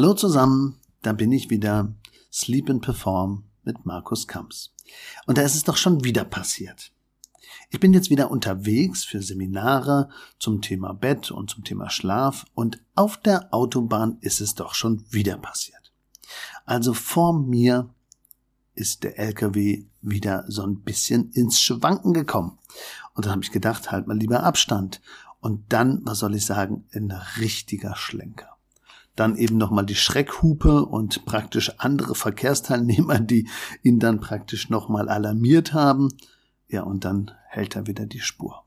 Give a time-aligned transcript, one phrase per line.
[0.00, 1.92] Hallo zusammen, da bin ich wieder.
[2.32, 4.72] Sleep and Perform mit Markus Kamps.
[5.26, 6.90] Und da ist es doch schon wieder passiert.
[7.68, 10.08] Ich bin jetzt wieder unterwegs für Seminare
[10.38, 15.04] zum Thema Bett und zum Thema Schlaf und auf der Autobahn ist es doch schon
[15.10, 15.92] wieder passiert.
[16.64, 17.90] Also vor mir
[18.74, 22.58] ist der LKW wieder so ein bisschen ins Schwanken gekommen.
[23.12, 25.02] Und dann habe ich gedacht, halt mal lieber Abstand.
[25.40, 28.56] Und dann, was soll ich sagen, ein richtiger Schlenker
[29.16, 33.48] dann eben nochmal die Schreckhupe und praktisch andere Verkehrsteilnehmer, die
[33.82, 36.08] ihn dann praktisch nochmal alarmiert haben.
[36.68, 38.64] Ja, und dann hält er wieder die Spur.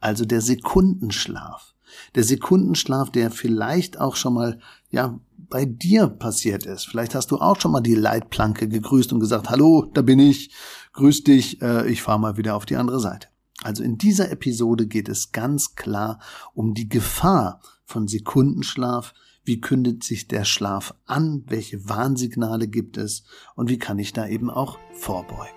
[0.00, 1.74] Also der Sekundenschlaf.
[2.14, 4.58] Der Sekundenschlaf, der vielleicht auch schon mal,
[4.90, 6.86] ja, bei dir passiert ist.
[6.86, 10.50] Vielleicht hast du auch schon mal die Leitplanke gegrüßt und gesagt, hallo, da bin ich,
[10.92, 13.28] grüß dich, äh, ich fahre mal wieder auf die andere Seite.
[13.62, 16.20] Also in dieser Episode geht es ganz klar
[16.52, 19.14] um die Gefahr von Sekundenschlaf,
[19.46, 21.44] wie kündet sich der Schlaf an?
[21.46, 23.22] Welche Warnsignale gibt es?
[23.54, 25.54] Und wie kann ich da eben auch vorbeugen?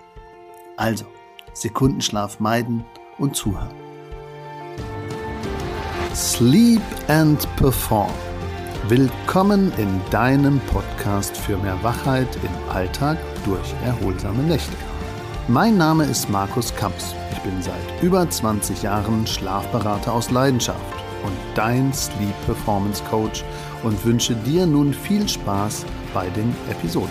[0.76, 1.06] Also,
[1.54, 2.84] Sekundenschlaf meiden
[3.18, 3.74] und zuhören.
[6.14, 8.12] Sleep and Perform.
[8.88, 14.76] Willkommen in deinem Podcast für mehr Wachheit im Alltag durch erholsame Nächte.
[15.48, 17.12] Mein Name ist Markus Kamps.
[17.32, 23.44] Ich bin seit über 20 Jahren Schlafberater aus Leidenschaft und dein Sleep Performance Coach
[23.82, 27.10] und wünsche dir nun viel Spaß bei den Episoden.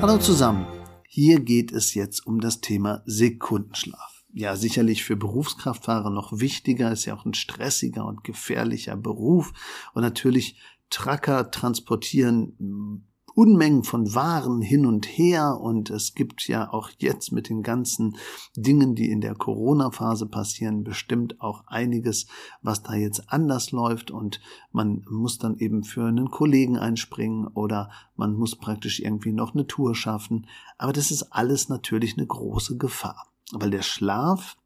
[0.00, 0.66] Hallo zusammen.
[1.06, 4.24] Hier geht es jetzt um das Thema Sekundenschlaf.
[4.32, 9.52] Ja, sicherlich für Berufskraftfahrer noch wichtiger, ist ja auch ein stressiger und gefährlicher Beruf.
[9.92, 13.04] Und natürlich Tracker transportieren
[13.34, 18.16] Unmengen von Waren hin und her und es gibt ja auch jetzt mit den ganzen
[18.56, 22.26] Dingen, die in der Corona-Phase passieren, bestimmt auch einiges,
[22.60, 27.90] was da jetzt anders läuft und man muss dann eben für einen Kollegen einspringen oder
[28.16, 30.46] man muss praktisch irgendwie noch eine Tour schaffen.
[30.76, 34.56] Aber das ist alles natürlich eine große Gefahr, weil der Schlaf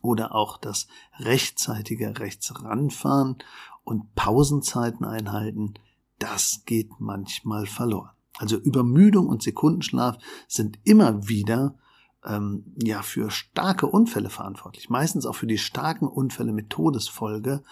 [0.00, 0.86] oder auch das
[1.18, 3.36] rechtzeitige Rechtsranfahren
[3.84, 5.74] und Pausenzeiten einhalten
[6.18, 8.10] das geht manchmal verloren.
[8.38, 11.76] Also Übermüdung und Sekundenschlaf sind immer wieder
[12.24, 14.90] ähm, ja für starke Unfälle verantwortlich.
[14.90, 17.62] Meistens auch für die starken Unfälle mit Todesfolge.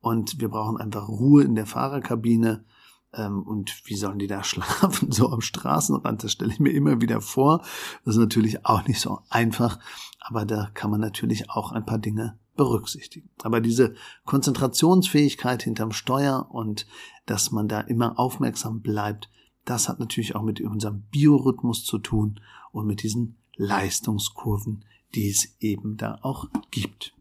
[0.00, 2.64] Und wir brauchen einfach Ruhe in der Fahrerkabine.
[3.12, 5.12] Ähm, und wie sollen die da schlafen?
[5.12, 7.58] So am Straßenrand, das stelle ich mir immer wieder vor.
[8.04, 9.78] Das ist natürlich auch nicht so einfach.
[10.20, 13.30] Aber da kann man natürlich auch ein paar Dinge berücksichtigen.
[13.42, 13.94] Aber diese
[14.26, 16.86] Konzentrationsfähigkeit hinterm Steuer und
[17.24, 19.30] dass man da immer aufmerksam bleibt,
[19.64, 22.40] das hat natürlich auch mit unserem Biorhythmus zu tun
[22.72, 27.14] und mit diesen Leistungskurven, die es eben da auch gibt.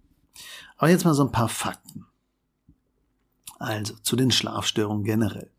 [0.78, 2.06] Aber jetzt mal so ein paar Fakten.
[3.59, 5.52] Also zu den Schlafstörungen generell.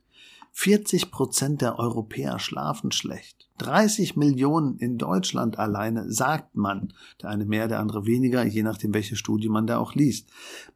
[0.60, 3.48] 40 Prozent der Europäer schlafen schlecht.
[3.58, 6.92] 30 Millionen in Deutschland alleine, sagt man.
[7.22, 10.28] Der eine mehr, der andere weniger, je nachdem, welche Studie man da auch liest.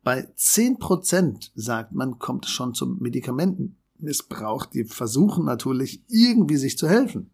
[0.04, 4.66] Bei 10 Prozent, sagt man, kommt es schon zum Medikamentenmissbrauch.
[4.66, 7.32] Die versuchen natürlich irgendwie sich zu helfen,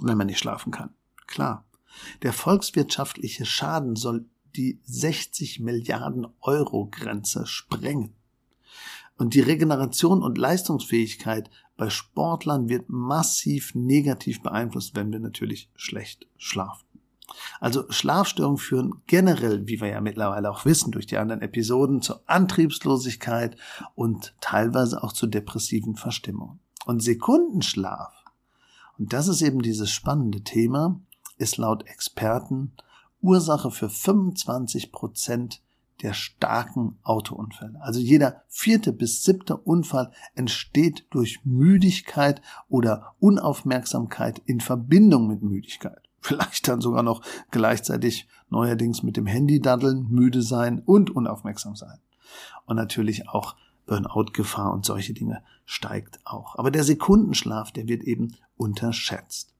[0.00, 0.94] wenn man nicht schlafen kann.
[1.26, 1.66] Klar.
[2.22, 4.24] Der volkswirtschaftliche Schaden soll
[4.56, 8.14] die 60 Milliarden Euro Grenze sprengen.
[9.16, 16.26] Und die Regeneration und Leistungsfähigkeit bei Sportlern wird massiv negativ beeinflusst, wenn wir natürlich schlecht
[16.36, 16.84] schlafen.
[17.60, 22.22] Also Schlafstörungen führen generell, wie wir ja mittlerweile auch wissen durch die anderen Episoden, zur
[22.26, 23.56] Antriebslosigkeit
[23.94, 26.60] und teilweise auch zu depressiven Verstimmungen.
[26.84, 28.12] Und Sekundenschlaf,
[28.98, 31.00] und das ist eben dieses spannende Thema,
[31.36, 32.72] ist laut Experten
[33.20, 35.62] Ursache für 25 Prozent
[36.02, 37.80] der starken Autounfälle.
[37.80, 46.02] Also jeder vierte bis siebte Unfall entsteht durch Müdigkeit oder Unaufmerksamkeit in Verbindung mit Müdigkeit.
[46.20, 51.98] Vielleicht dann sogar noch gleichzeitig neuerdings mit dem Handy daddeln, müde sein und unaufmerksam sein.
[52.64, 56.56] Und natürlich auch Burnout-Gefahr und solche Dinge steigt auch.
[56.56, 59.54] Aber der Sekundenschlaf, der wird eben unterschätzt.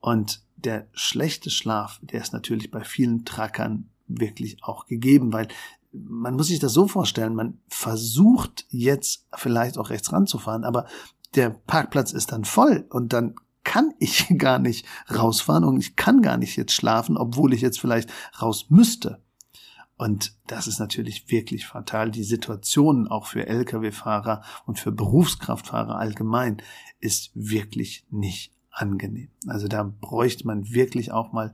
[0.00, 5.48] Und der schlechte Schlaf, der ist natürlich bei vielen Trackern wirklich auch gegeben, weil
[5.92, 10.86] man muss sich das so vorstellen, man versucht jetzt vielleicht auch rechts ranzufahren, aber
[11.34, 13.34] der Parkplatz ist dann voll und dann
[13.64, 17.80] kann ich gar nicht rausfahren und ich kann gar nicht jetzt schlafen, obwohl ich jetzt
[17.80, 18.10] vielleicht
[18.40, 19.22] raus müsste.
[19.96, 22.10] Und das ist natürlich wirklich fatal.
[22.10, 26.56] Die Situation auch für Lkw-Fahrer und für Berufskraftfahrer allgemein
[26.98, 29.28] ist wirklich nicht angenehm.
[29.46, 31.52] Also da bräuchte man wirklich auch mal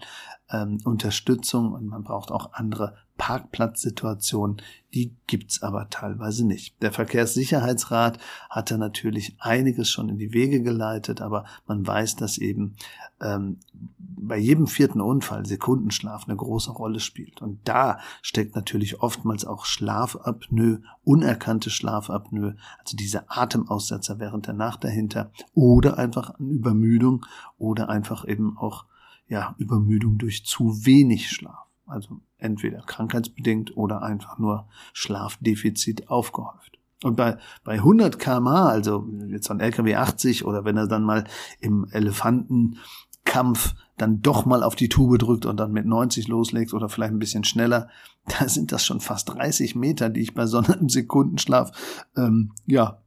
[0.51, 4.63] ähm, Unterstützung und man braucht auch andere Parkplatzsituationen,
[4.95, 6.81] die gibt's aber teilweise nicht.
[6.83, 8.19] Der Verkehrssicherheitsrat
[8.49, 12.77] hat da natürlich einiges schon in die Wege geleitet, aber man weiß, dass eben
[13.21, 13.59] ähm,
[13.99, 17.43] bei jedem vierten Unfall Sekundenschlaf eine große Rolle spielt.
[17.43, 24.85] Und da steckt natürlich oftmals auch Schlafapnoe, unerkannte Schlafapnoe, also diese Atemaussetzer während der Nacht
[24.85, 27.27] dahinter oder einfach Übermüdung
[27.59, 28.87] oder einfach eben auch
[29.29, 31.68] ja, Übermüdung durch zu wenig Schlaf.
[31.89, 36.79] Also entweder krankheitsbedingt oder einfach nur Schlafdefizit aufgehäuft.
[37.03, 41.25] Und bei, bei 100 kmh, also jetzt ein LKW 80 oder wenn er dann mal
[41.61, 46.89] im Elefantenkampf dann doch mal auf die Tube drückt und dann mit 90 loslegt oder
[46.89, 47.89] vielleicht ein bisschen schneller,
[48.39, 53.01] da sind das schon fast 30 Meter, die ich bei so einem Sekundenschlaf ähm, ja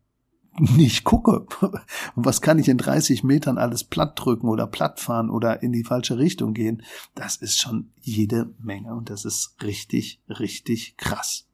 [0.59, 1.45] nicht gucke.
[2.15, 5.83] Was kann ich in 30 Metern alles platt drücken oder platt fahren oder in die
[5.83, 6.83] falsche Richtung gehen?
[7.15, 11.48] Das ist schon jede Menge und das ist richtig, richtig krass.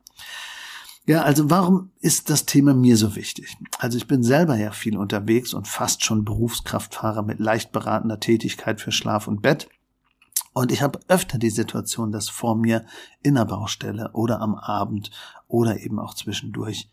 [1.05, 3.55] Ja, also warum ist das Thema mir so wichtig?
[3.79, 8.81] Also ich bin selber ja viel unterwegs und fast schon Berufskraftfahrer mit leicht beratender Tätigkeit
[8.81, 9.69] für Schlaf und Bett.
[10.51, 12.85] Und ich habe öfter die Situation, dass vor mir
[13.23, 15.11] in der Baustelle oder am Abend
[15.47, 16.89] oder eben auch zwischendurch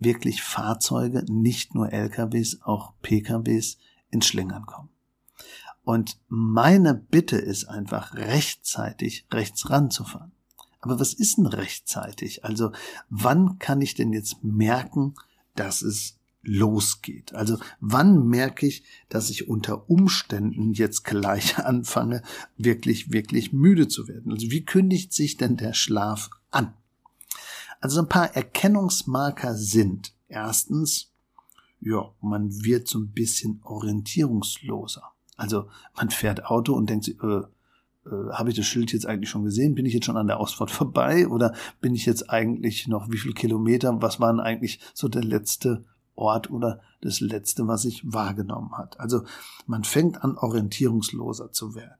[0.00, 3.78] wirklich Fahrzeuge, nicht nur LKWs, auch PKWs
[4.10, 4.88] ins Schlingern kommen.
[5.84, 10.32] Und meine Bitte ist einfach rechtzeitig rechts ranzufahren.
[10.80, 12.44] Aber was ist denn rechtzeitig?
[12.44, 12.72] Also
[13.08, 15.14] wann kann ich denn jetzt merken,
[15.54, 17.34] dass es losgeht?
[17.34, 22.22] Also wann merke ich, dass ich unter Umständen jetzt gleich anfange,
[22.56, 24.32] wirklich, wirklich müde zu werden?
[24.32, 26.74] Also wie kündigt sich denn der Schlaf an?
[27.80, 31.10] Also ein paar Erkennungsmarker sind erstens,
[31.80, 35.02] ja, man wird so ein bisschen orientierungsloser.
[35.36, 37.40] Also man fährt Auto und denkt äh,
[38.06, 39.74] äh, habe ich das Schild jetzt eigentlich schon gesehen?
[39.74, 41.26] Bin ich jetzt schon an der Ausfahrt vorbei?
[41.28, 44.00] Oder bin ich jetzt eigentlich noch wie viel Kilometer?
[44.02, 45.84] Was war denn eigentlich so der letzte
[46.14, 49.00] Ort oder das letzte, was ich wahrgenommen hat?
[49.00, 49.24] Also
[49.66, 51.94] man fängt an, orientierungsloser zu werden.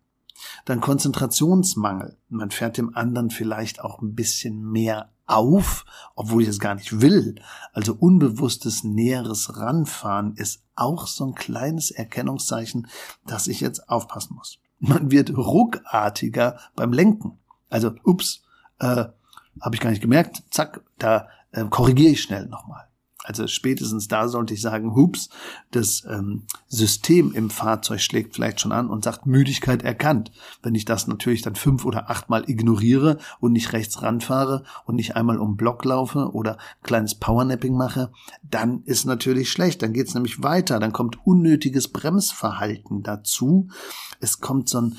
[0.65, 2.17] Dann Konzentrationsmangel.
[2.29, 5.85] Man fährt dem anderen vielleicht auch ein bisschen mehr auf,
[6.15, 7.37] obwohl ich es gar nicht will.
[7.73, 12.89] Also unbewusstes näheres Ranfahren ist auch so ein kleines Erkennungszeichen,
[13.27, 14.59] dass ich jetzt aufpassen muss.
[14.79, 17.39] Man wird ruckartiger beim Lenken.
[17.69, 18.43] Also, ups,
[18.79, 19.05] äh,
[19.61, 22.90] habe ich gar nicht gemerkt, zack, da äh, korrigiere ich schnell nochmal.
[23.25, 25.29] Also spätestens da sollte ich sagen, hups,
[25.71, 30.33] das ähm, System im Fahrzeug schlägt vielleicht schon an und sagt Müdigkeit erkannt.
[30.63, 35.17] Wenn ich das natürlich dann fünf oder achtmal ignoriere und nicht rechts ranfahre und nicht
[35.17, 38.11] einmal um Block laufe oder kleines Powernapping mache,
[38.43, 39.83] dann ist natürlich schlecht.
[39.83, 40.81] Dann geht's nämlich weiter.
[40.81, 43.69] Dann kommt unnötiges Bremsverhalten dazu.
[44.21, 44.97] Es kommt so ein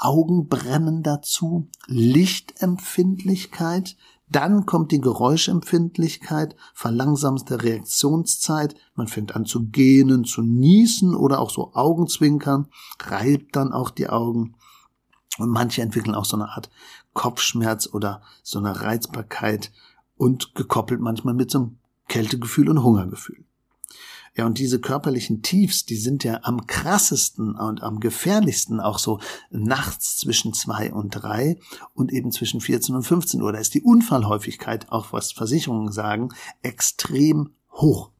[0.00, 3.96] Augenbrennen dazu, Lichtempfindlichkeit,
[4.30, 11.50] dann kommt die Geräuschempfindlichkeit, verlangsamte Reaktionszeit, man fängt an zu gähnen, zu niesen oder auch
[11.50, 12.68] so Augenzwinkern,
[13.00, 14.54] reibt dann auch die Augen.
[15.38, 16.70] Und manche entwickeln auch so eine Art
[17.12, 19.72] Kopfschmerz oder so eine Reizbarkeit
[20.16, 21.78] und gekoppelt manchmal mit so einem
[22.08, 23.44] Kältegefühl und Hungergefühl.
[24.36, 29.18] Ja, und diese körperlichen Tiefs, die sind ja am krassesten und am gefährlichsten auch so
[29.50, 31.58] nachts zwischen zwei und drei
[31.94, 33.52] und eben zwischen 14 und 15 Uhr.
[33.52, 36.28] Da ist die Unfallhäufigkeit, auch was Versicherungen sagen,
[36.62, 38.12] extrem hoch.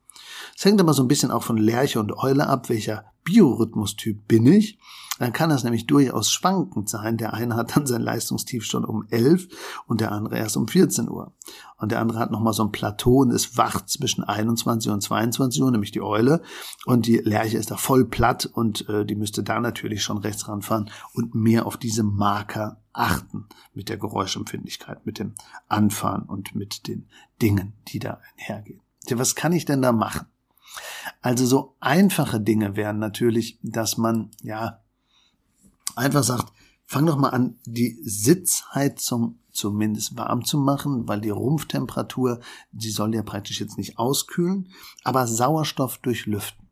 [0.60, 4.44] Es hängt aber so ein bisschen auch von Lerche und Eule ab, welcher Biorhythmustyp bin
[4.44, 4.78] ich
[5.20, 7.18] dann kann das nämlich durchaus schwankend sein.
[7.18, 9.48] Der eine hat dann sein Leistungstief schon um 11
[9.86, 11.34] und der andere erst um 14 Uhr.
[11.76, 15.62] Und der andere hat nochmal so ein Plateau und ist wach zwischen 21 und 22
[15.62, 16.40] Uhr, nämlich die Eule.
[16.86, 20.48] Und die Lerche ist da voll platt und äh, die müsste da natürlich schon rechts
[20.48, 25.34] ranfahren und mehr auf diese Marker achten mit der Geräuschempfindlichkeit, mit dem
[25.68, 27.08] Anfahren und mit den
[27.42, 28.80] Dingen, die da einhergehen.
[29.10, 30.26] Was kann ich denn da machen?
[31.22, 34.80] Also so einfache Dinge wären natürlich, dass man ja
[35.96, 36.52] einfach sagt,
[36.86, 42.40] fang doch mal an, die Sitzheizung zumindest warm zu machen, weil die Rumpftemperatur,
[42.72, 44.68] die soll ja praktisch jetzt nicht auskühlen,
[45.04, 46.68] aber Sauerstoff durchlüften.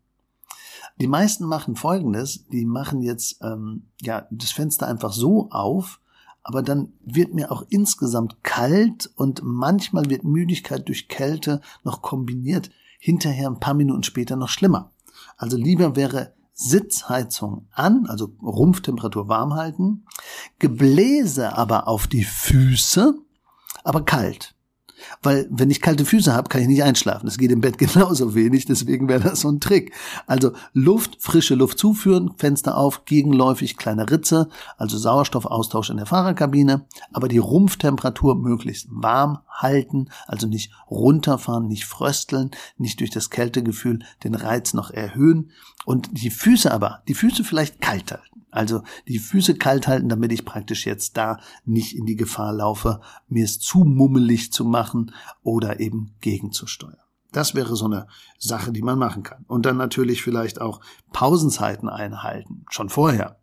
[1.01, 6.01] Die meisten machen Folgendes, die machen jetzt ähm, ja das Fenster einfach so auf,
[6.43, 12.71] aber dann wird mir auch insgesamt kalt und manchmal wird Müdigkeit durch Kälte noch kombiniert,
[12.99, 14.93] hinterher ein paar Minuten später noch schlimmer.
[15.37, 20.05] Also lieber wäre Sitzheizung an, also Rumpftemperatur warm halten,
[20.59, 23.15] Gebläse aber auf die Füße,
[23.85, 24.57] aber kalt.
[25.23, 27.27] Weil wenn ich kalte Füße habe, kann ich nicht einschlafen.
[27.27, 29.93] Das geht im Bett genauso wenig, deswegen wäre das so ein Trick.
[30.27, 36.87] Also Luft, frische Luft zuführen, Fenster auf, gegenläufig kleine Ritze, also Sauerstoffaustausch in der Fahrerkabine,
[37.13, 44.01] aber die Rumpftemperatur möglichst warm halten, also nicht runterfahren, nicht frösteln, nicht durch das Kältegefühl
[44.25, 45.51] den Reiz noch erhöhen
[45.85, 48.39] und die Füße aber, die Füße vielleicht kalt halten.
[48.51, 53.01] Also die Füße kalt halten, damit ich praktisch jetzt da nicht in die Gefahr laufe,
[53.29, 54.88] mir es zu mummelig zu machen
[55.43, 56.97] oder eben gegenzusteuern.
[57.33, 58.07] Das wäre so eine
[58.39, 59.45] Sache, die man machen kann.
[59.49, 60.81] Und dann natürlich vielleicht auch
[61.13, 63.39] Pausenzeiten einhalten, schon vorher.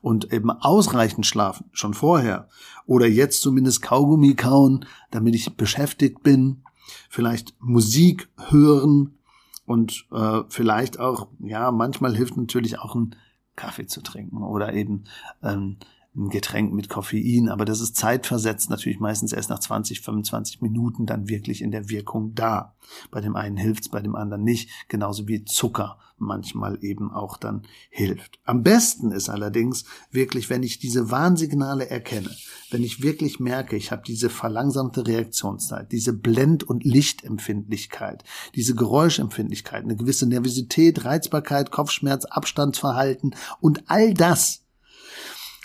[0.00, 2.48] Und eben ausreichend schlafen, schon vorher.
[2.86, 6.62] Oder jetzt zumindest Kaugummi kauen, damit ich beschäftigt bin.
[7.08, 9.18] Vielleicht Musik hören
[9.66, 13.14] und äh, vielleicht auch, ja, manchmal hilft natürlich auch ein
[13.54, 15.04] Kaffee zu trinken oder eben
[15.42, 15.76] ähm,
[16.16, 21.06] ein Getränk mit Koffein, aber das ist zeitversetzt natürlich meistens erst nach 20, 25 Minuten
[21.06, 22.74] dann wirklich in der Wirkung da.
[23.10, 27.62] Bei dem einen hilft's, bei dem anderen nicht, genauso wie Zucker manchmal eben auch dann
[27.90, 28.40] hilft.
[28.44, 32.30] Am besten ist allerdings wirklich, wenn ich diese Warnsignale erkenne,
[32.70, 38.24] wenn ich wirklich merke, ich habe diese verlangsamte Reaktionszeit, diese Blend- und Lichtempfindlichkeit,
[38.54, 44.64] diese Geräuschempfindlichkeit, eine gewisse Nervosität, Reizbarkeit, Kopfschmerz, Abstandsverhalten und all das,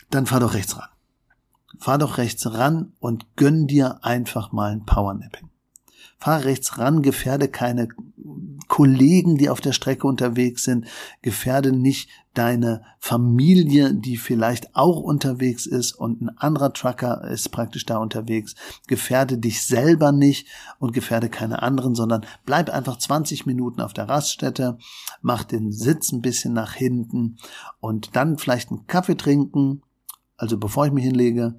[0.09, 0.89] dann fahr doch rechts ran.
[1.79, 5.49] Fahr doch rechts ran und gönn dir einfach mal ein Powernapping.
[6.17, 7.89] Fahr rechts ran, gefährde keine
[8.69, 10.85] Kollegen, die auf der Strecke unterwegs sind,
[11.21, 17.85] gefährde nicht deine Familie, die vielleicht auch unterwegs ist und ein anderer Trucker ist praktisch
[17.85, 18.55] da unterwegs,
[18.87, 20.47] gefährde dich selber nicht
[20.79, 24.77] und gefährde keine anderen, sondern bleib einfach 20 Minuten auf der Raststätte,
[25.21, 27.37] mach den Sitz ein bisschen nach hinten
[27.79, 29.83] und dann vielleicht einen Kaffee trinken,
[30.43, 31.55] also bevor ich mich hinlege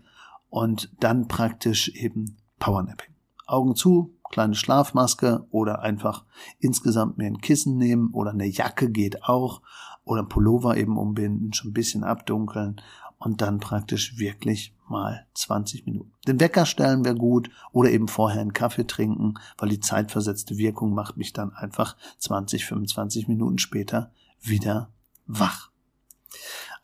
[0.50, 3.14] und dann praktisch eben Powernapping.
[3.47, 6.26] Augen zu, kleine Schlafmaske oder einfach
[6.59, 9.62] insgesamt mir ein Kissen nehmen oder eine Jacke geht auch
[10.05, 12.79] oder ein Pullover eben umbinden, schon ein bisschen abdunkeln
[13.17, 16.12] und dann praktisch wirklich mal 20 Minuten.
[16.29, 20.93] Den Wecker stellen wäre gut oder eben vorher einen Kaffee trinken, weil die zeitversetzte Wirkung
[20.93, 24.11] macht mich dann einfach 20, 25 Minuten später
[24.43, 24.91] wieder
[25.26, 25.71] wach.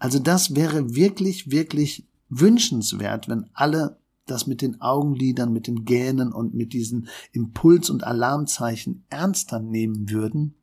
[0.00, 6.33] Also das wäre wirklich, wirklich wünschenswert, wenn alle das mit den Augenlidern, mit den Gähnen
[6.33, 10.54] und mit diesen Impuls- und Alarmzeichen ernster nehmen würden.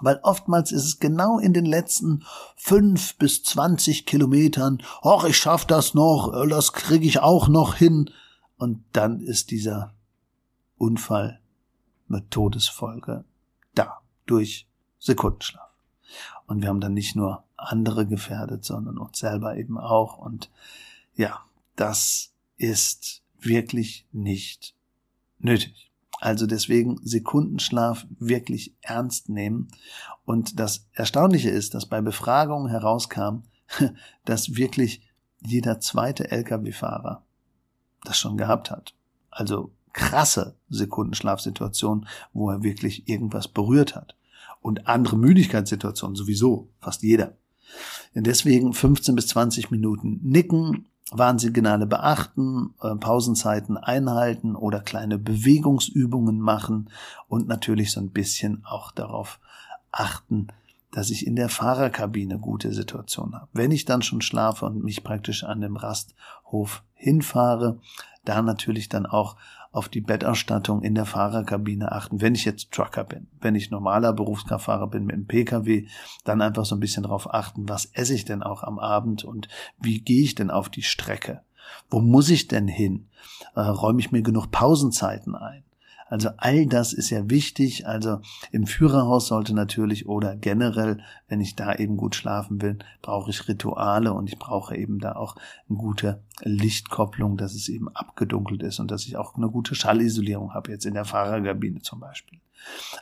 [0.00, 2.24] Weil oftmals ist es genau in den letzten
[2.56, 8.10] fünf bis zwanzig Kilometern, ach, ich schaff das noch, das kriege ich auch noch hin.
[8.56, 9.92] Und dann ist dieser
[10.78, 11.40] Unfall
[12.08, 13.24] mit Todesfolge
[13.74, 15.68] da, durch Sekundenschlaf.
[16.46, 20.18] Und wir haben dann nicht nur andere gefährdet, sondern uns selber eben auch.
[20.18, 20.50] Und
[21.14, 21.44] ja,
[21.76, 24.74] das ist wirklich nicht
[25.38, 25.90] nötig.
[26.20, 29.68] Also deswegen Sekundenschlaf wirklich ernst nehmen.
[30.24, 33.42] Und das Erstaunliche ist, dass bei Befragungen herauskam,
[34.24, 35.02] dass wirklich
[35.40, 37.24] jeder zweite Lkw-Fahrer
[38.04, 38.94] das schon gehabt hat.
[39.30, 44.16] Also krasse Sekundenschlafsituation, wo er wirklich irgendwas berührt hat.
[44.60, 47.36] Und andere Müdigkeitssituationen sowieso, fast jeder.
[48.14, 56.90] Deswegen 15 bis 20 Minuten nicken, Warnsignale beachten, äh, Pausenzeiten einhalten oder kleine Bewegungsübungen machen
[57.28, 59.38] und natürlich so ein bisschen auch darauf
[59.90, 60.48] achten,
[60.90, 63.48] dass ich in der Fahrerkabine gute Situation habe.
[63.52, 67.78] Wenn ich dann schon schlafe und mich praktisch an dem Rasthof hinfahre,
[68.24, 69.36] da natürlich dann auch
[69.72, 73.26] auf die Bettausstattung in der Fahrerkabine achten, wenn ich jetzt Trucker bin.
[73.40, 75.86] Wenn ich normaler Berufskraftfahrer bin mit dem Pkw,
[76.24, 79.48] dann einfach so ein bisschen darauf achten, was esse ich denn auch am Abend und
[79.78, 81.40] wie gehe ich denn auf die Strecke?
[81.90, 83.08] Wo muss ich denn hin?
[83.54, 85.64] Äh, räume ich mir genug Pausenzeiten ein?
[86.12, 87.86] Also all das ist ja wichtig.
[87.86, 93.30] Also im Führerhaus sollte natürlich oder generell, wenn ich da eben gut schlafen will, brauche
[93.30, 95.36] ich Rituale und ich brauche eben da auch
[95.70, 100.52] eine gute Lichtkopplung, dass es eben abgedunkelt ist und dass ich auch eine gute Schallisolierung
[100.52, 102.40] habe, jetzt in der Fahrerkabine zum Beispiel.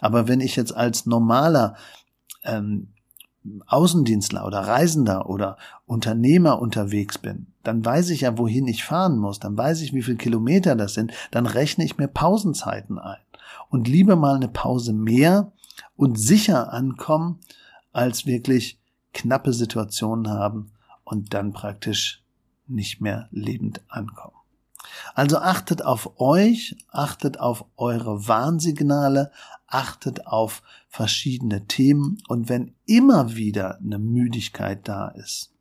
[0.01, 1.75] Aber wenn ich jetzt als normaler
[2.45, 2.93] ähm,
[3.67, 5.57] Außendienstler oder Reisender oder
[5.87, 10.03] Unternehmer unterwegs bin, dann weiß ich ja, wohin ich fahren muss, dann weiß ich, wie
[10.03, 13.21] viele Kilometer das sind, dann rechne ich mir Pausenzeiten ein.
[13.69, 15.53] Und lieber mal eine Pause mehr
[15.97, 17.39] und sicher ankommen,
[17.93, 18.79] als wirklich
[19.13, 20.73] knappe Situationen haben
[21.05, 22.23] und dann praktisch
[22.67, 24.40] nicht mehr lebend ankommen.
[25.15, 29.33] Also achtet auf euch, achtet auf eure Warnsignale,
[29.67, 32.19] achtet auf verschiedene Themen.
[32.29, 35.53] Und wenn immer wieder eine Müdigkeit da ist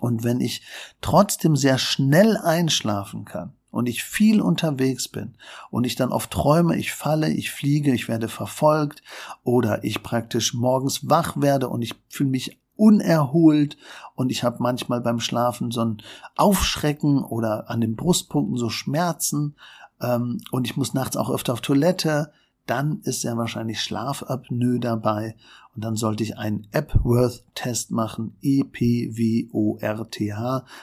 [0.00, 0.62] und wenn ich
[1.00, 5.34] trotzdem sehr schnell einschlafen kann, und ich viel unterwegs bin
[5.70, 9.02] und ich dann oft träume, ich falle, ich fliege, ich werde verfolgt
[9.44, 13.76] oder ich praktisch morgens wach werde und ich fühle mich unerholt.
[14.14, 16.02] Und ich habe manchmal beim Schlafen so ein
[16.36, 19.56] Aufschrecken oder an den Brustpunkten so Schmerzen.
[20.00, 22.32] Ähm, und ich muss nachts auch öfter auf Toilette,
[22.66, 25.36] dann ist sehr wahrscheinlich Schlafapnoe dabei.
[25.74, 29.04] Und dann sollte ich einen Epworth-Test machen, E-P-W-O-R-T-H.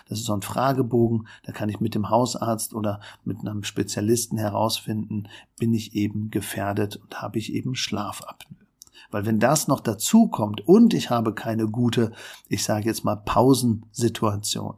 [0.07, 4.37] Das ist so ein Fragebogen, da kann ich mit dem Hausarzt oder mit einem Spezialisten
[4.37, 8.52] herausfinden, bin ich eben gefährdet und habe ich eben Schlafapnoe.
[9.11, 12.11] Weil wenn das noch dazu kommt und ich habe keine gute,
[12.47, 14.75] ich sage jetzt mal Pausensituation,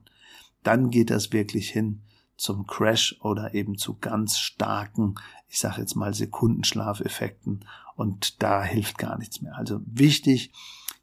[0.63, 2.01] dann geht das wirklich hin
[2.37, 5.15] zum Crash oder eben zu ganz starken,
[5.47, 9.55] ich sage jetzt mal Sekundenschlafeffekten und da hilft gar nichts mehr.
[9.55, 10.51] Also wichtig,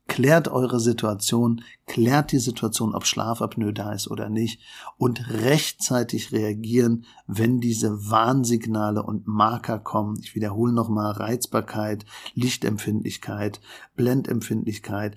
[0.08, 4.60] klärt eure Situation, klärt die Situation, ob Schlafapnoe da ist oder nicht
[4.98, 10.18] und rechtzeitig reagieren, wenn diese Warnsignale und Marker kommen.
[10.20, 12.04] Ich wiederhole nochmal Reizbarkeit,
[12.34, 13.60] Lichtempfindlichkeit,
[13.96, 15.16] Blendempfindlichkeit,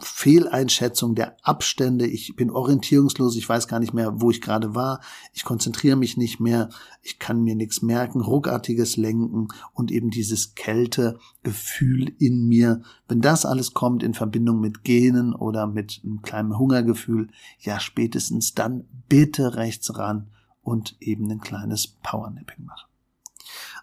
[0.00, 2.06] Fehleinschätzung der Abstände.
[2.06, 5.00] Ich bin orientierungslos, ich weiß gar nicht mehr, wo ich gerade war.
[5.32, 6.68] Ich konzentriere mich nicht mehr,
[7.02, 12.82] ich kann mir nichts merken, ruckartiges Lenken und eben dieses Kältegefühl in mir.
[13.08, 18.54] Wenn das alles kommt in Verbindung mit Genen oder mit einem kleinen Hungergefühl, ja spätestens
[18.54, 20.30] dann bitte rechts ran
[20.62, 22.88] und eben ein kleines Powernapping machen.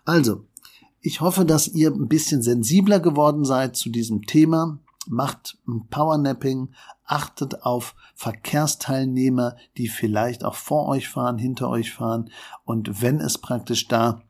[0.06, 0.46] Also,
[1.02, 4.80] ich hoffe, dass ihr ein bisschen sensibler geworden seid zu diesem Thema
[5.10, 5.58] macht
[5.90, 6.74] Powernapping,
[7.04, 12.30] achtet auf Verkehrsteilnehmer, die vielleicht auch vor euch fahren, hinter euch fahren.
[12.64, 14.22] Und wenn es praktisch da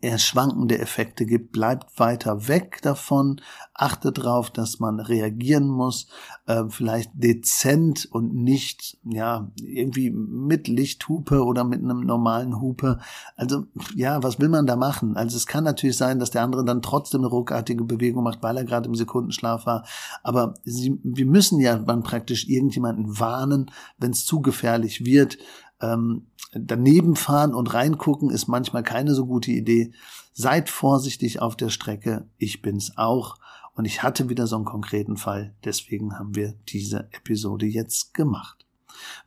[0.00, 3.40] eher schwankende Effekte gibt, bleibt weiter weg davon,
[3.74, 6.08] achtet darauf, dass man reagieren muss,
[6.46, 12.98] äh, vielleicht dezent und nicht ja irgendwie mit Lichthupe oder mit einem normalen Hupe.
[13.36, 15.16] Also ja, was will man da machen?
[15.16, 18.56] Also es kann natürlich sein, dass der andere dann trotzdem eine ruckartige Bewegung macht, weil
[18.56, 19.84] er gerade im Sekundenschlaf war.
[20.22, 25.38] Aber sie, wir müssen ja dann praktisch irgendjemanden warnen, wenn es zu gefährlich wird.
[25.80, 29.92] Ähm, daneben fahren und reingucken ist manchmal keine so gute Idee.
[30.32, 32.28] Seid vorsichtig auf der Strecke.
[32.38, 33.36] Ich bin's auch.
[33.74, 35.54] Und ich hatte wieder so einen konkreten Fall.
[35.64, 38.65] Deswegen haben wir diese Episode jetzt gemacht.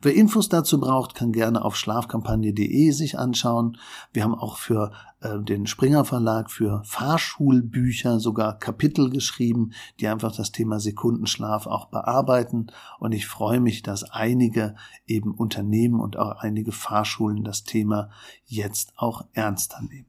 [0.02, 3.78] Wer Infos dazu braucht, kann gerne auf schlafkampagne.de sich anschauen.
[4.12, 10.34] Wir haben auch für äh, den Springer Verlag für Fahrschulbücher sogar Kapitel geschrieben, die einfach
[10.34, 12.68] das Thema Sekundenschlaf auch bearbeiten.
[12.98, 18.10] Und ich freue mich, dass einige eben Unternehmen und auch einige Fahrschulen das Thema
[18.46, 20.06] jetzt auch ernster nehmen.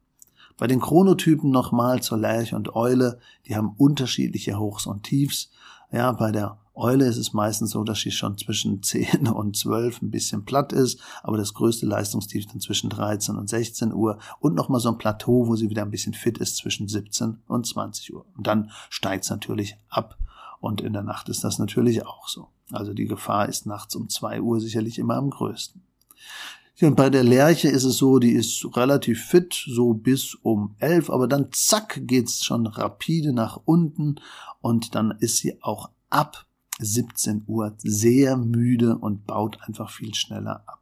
[0.57, 5.49] Bei den Chronotypen nochmal zur Lerche und Eule, die haben unterschiedliche Hochs und Tiefs.
[5.91, 10.01] Ja, bei der Eule ist es meistens so, dass sie schon zwischen 10 und 12
[10.01, 14.55] ein bisschen platt ist, aber das größte Leistungstief dann zwischen 13 und 16 Uhr und
[14.55, 18.13] nochmal so ein Plateau, wo sie wieder ein bisschen fit ist zwischen 17 und 20
[18.13, 18.25] Uhr.
[18.37, 20.17] Und dann steigt es natürlich ab.
[20.59, 22.49] Und in der Nacht ist das natürlich auch so.
[22.71, 25.81] Also die Gefahr ist nachts um 2 Uhr sicherlich immer am größten.
[26.81, 31.09] Und bei der Lerche ist es so, die ist relativ fit, so bis um 11,
[31.09, 34.15] aber dann zack geht's schon rapide nach unten
[34.61, 36.45] und dann ist sie auch ab
[36.81, 40.79] 17 Uhr sehr müde und baut einfach viel schneller ab.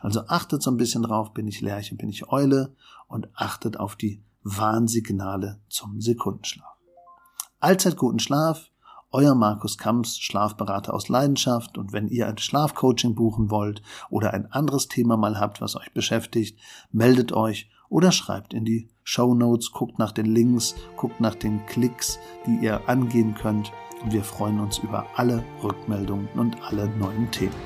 [0.00, 2.74] Also achtet so ein bisschen drauf, bin ich Lerche, bin ich Eule
[3.08, 6.76] und achtet auf die Warnsignale zum Sekundenschlaf.
[7.60, 8.70] Allzeit guten Schlaf,
[9.10, 11.78] euer Markus Kamps, Schlafberater aus Leidenschaft.
[11.78, 15.92] Und wenn ihr ein Schlafcoaching buchen wollt oder ein anderes Thema mal habt, was euch
[15.92, 16.60] beschäftigt,
[16.92, 21.64] meldet euch oder schreibt in die Show Notes, guckt nach den Links, guckt nach den
[21.66, 23.72] Klicks, die ihr angehen könnt.
[24.06, 27.56] Und wir freuen uns über alle Rückmeldungen und alle neuen Themen.